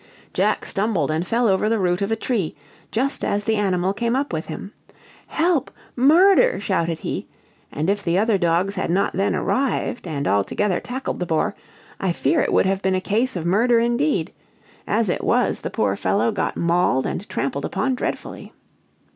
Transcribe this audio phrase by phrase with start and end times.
[0.33, 2.55] Jack stumbled and fell over the root of a tree,
[2.89, 4.73] just as the animal came up with him.
[5.27, 5.69] 'Help!
[5.95, 7.27] murder,' shouted he;
[7.71, 11.53] and if the other dogs had not then arrived, and all together tackled the boar,
[11.99, 14.33] I fear it would have been a case of murder indeed!
[14.87, 18.53] as it was, the poor fellow got mauled and trampled upon dreadfully.